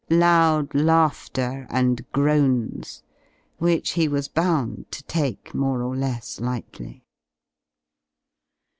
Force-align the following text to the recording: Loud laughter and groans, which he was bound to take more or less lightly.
Loud 0.09 0.73
laughter 0.73 1.67
and 1.69 2.11
groans, 2.11 3.03
which 3.59 3.91
he 3.91 4.07
was 4.07 4.27
bound 4.27 4.89
to 4.91 5.03
take 5.03 5.53
more 5.53 5.83
or 5.83 5.95
less 5.95 6.39
lightly. 6.41 7.05